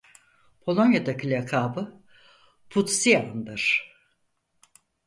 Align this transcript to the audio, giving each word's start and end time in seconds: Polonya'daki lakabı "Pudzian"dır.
Polonya'daki 0.65 1.29
lakabı 1.31 1.93
"Pudzian"dır. 2.69 3.93